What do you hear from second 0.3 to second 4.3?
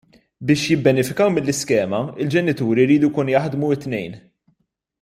Biex jibbenefikaw mill-iskema l-ġenituri jridu jkunu jaħdmu t-tnejn.